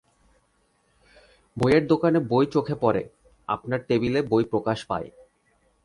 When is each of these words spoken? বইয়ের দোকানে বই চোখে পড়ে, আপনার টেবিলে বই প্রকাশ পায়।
বইয়ের 1.57 1.83
দোকানে 1.87 2.19
বই 2.29 2.45
চোখে 2.45 2.75
পড়ে, 2.75 3.03
আপনার 3.47 3.79
টেবিলে 3.87 4.19
বই 4.21 4.43
প্রকাশ 4.43 4.79
পায়। 4.85 5.07